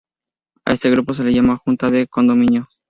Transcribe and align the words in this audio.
A 0.65 0.73
este 0.73 0.89
grupo 0.89 1.13
se 1.13 1.23
le 1.23 1.31
llama 1.31 1.57
Junta 1.57 1.91
de 1.91 2.07
Condominio. 2.07 2.67